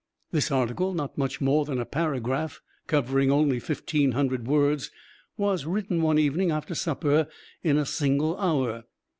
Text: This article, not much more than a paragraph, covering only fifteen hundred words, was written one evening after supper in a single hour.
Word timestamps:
This 0.31 0.49
article, 0.49 0.95
not 0.95 1.15
much 1.15 1.39
more 1.41 1.63
than 1.63 1.77
a 1.79 1.85
paragraph, 1.85 2.59
covering 2.87 3.31
only 3.31 3.59
fifteen 3.59 4.13
hundred 4.13 4.47
words, 4.47 4.89
was 5.37 5.65
written 5.67 6.01
one 6.01 6.17
evening 6.17 6.49
after 6.49 6.73
supper 6.73 7.27
in 7.61 7.77
a 7.77 7.85
single 7.85 8.35
hour. 8.39 8.85